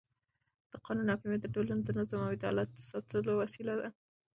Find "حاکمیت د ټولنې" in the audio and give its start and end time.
1.13-1.81